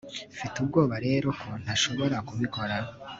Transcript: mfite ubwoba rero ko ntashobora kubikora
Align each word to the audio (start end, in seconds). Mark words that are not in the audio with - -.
mfite 0.33 0.55
ubwoba 0.63 0.95
rero 1.07 1.27
ko 1.41 1.47
ntashobora 1.63 2.17
kubikora 2.27 2.75